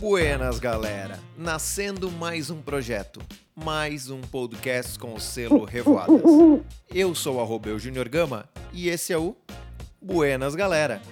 [0.00, 1.20] Buenas, galera!
[1.36, 3.20] Nascendo mais um projeto,
[3.54, 6.22] mais um podcast com o selo Revoadas.
[6.88, 9.36] Eu sou o Junior Gama e esse é o
[10.00, 11.02] Buenas, galera!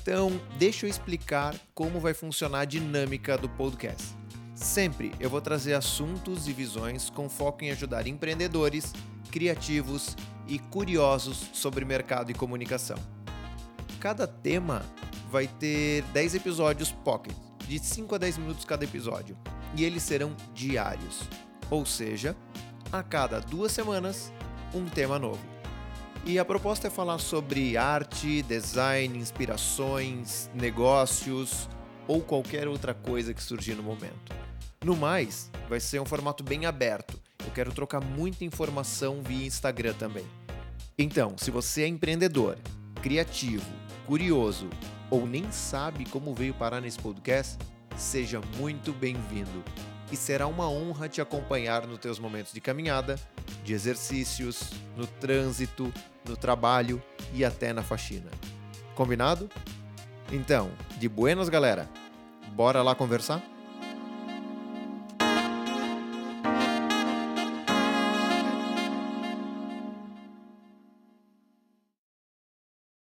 [0.00, 4.16] Então, deixa eu explicar como vai funcionar a dinâmica do podcast.
[4.54, 8.94] Sempre eu vou trazer assuntos e visões com foco em ajudar empreendedores,
[9.30, 10.16] criativos
[10.48, 12.96] e curiosos sobre mercado e comunicação.
[14.00, 14.82] Cada tema
[15.30, 17.36] vai ter 10 episódios pocket,
[17.78, 19.36] de 5 a 10 minutos cada episódio,
[19.74, 21.22] e eles serão diários,
[21.70, 22.36] ou seja,
[22.92, 24.32] a cada duas semanas,
[24.74, 25.40] um tema novo.
[26.24, 31.68] E a proposta é falar sobre arte, design, inspirações, negócios
[32.06, 34.36] ou qualquer outra coisa que surgir no momento.
[34.84, 37.18] No mais, vai ser um formato bem aberto.
[37.44, 40.26] Eu quero trocar muita informação via Instagram também.
[40.98, 42.58] Então, se você é empreendedor,
[43.00, 43.72] criativo,
[44.06, 44.68] curioso
[45.12, 47.58] ou nem sabe como veio parar nesse podcast,
[47.98, 49.62] seja muito bem-vindo.
[50.10, 53.16] E será uma honra te acompanhar nos teus momentos de caminhada,
[53.62, 55.92] de exercícios, no trânsito,
[56.26, 57.02] no trabalho
[57.34, 58.30] e até na faxina.
[58.94, 59.50] Combinado?
[60.32, 61.90] Então, de buenas, galera.
[62.54, 63.42] Bora lá conversar?